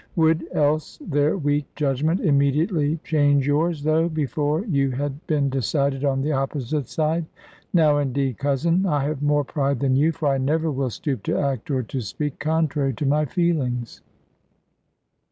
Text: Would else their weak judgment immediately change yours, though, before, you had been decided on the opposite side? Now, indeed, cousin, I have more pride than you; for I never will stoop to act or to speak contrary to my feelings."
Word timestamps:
Would 0.15 0.45
else 0.51 0.97
their 0.99 1.37
weak 1.37 1.67
judgment 1.75 2.21
immediately 2.21 2.97
change 3.03 3.45
yours, 3.45 3.83
though, 3.83 4.09
before, 4.09 4.65
you 4.65 4.89
had 4.89 5.27
been 5.27 5.47
decided 5.47 6.03
on 6.03 6.23
the 6.23 6.31
opposite 6.31 6.87
side? 6.87 7.27
Now, 7.71 7.99
indeed, 7.99 8.39
cousin, 8.39 8.87
I 8.87 9.03
have 9.03 9.21
more 9.21 9.43
pride 9.43 9.79
than 9.79 9.95
you; 9.95 10.11
for 10.11 10.29
I 10.29 10.39
never 10.39 10.71
will 10.71 10.89
stoop 10.89 11.21
to 11.25 11.37
act 11.37 11.69
or 11.69 11.83
to 11.83 12.01
speak 12.01 12.39
contrary 12.39 12.93
to 12.95 13.05
my 13.05 13.25
feelings." 13.25 14.01